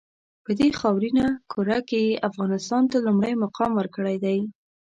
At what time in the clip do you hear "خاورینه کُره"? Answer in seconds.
0.79-1.79